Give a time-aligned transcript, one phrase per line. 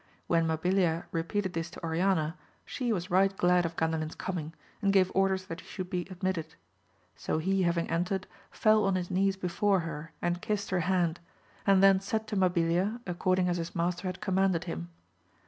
[0.25, 5.11] When Mabilia repeated this to Oriana, she was right glad of Gandaiin's coming, and gave
[5.13, 6.55] orders that he should be admitted.
[7.15, 11.19] So he having entered, fell on his knees before her and kissed her hand,
[11.67, 14.89] and then said to Mabilia according as his master had commanded him.